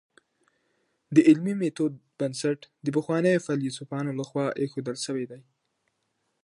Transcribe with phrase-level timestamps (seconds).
[1.15, 5.41] د علمي ميتود بنسټ د پخوانیو فيلسوفانو لخوا ايښودل سوی دی.